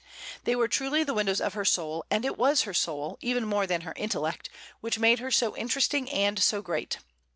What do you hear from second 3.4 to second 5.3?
more than her intellect, which made her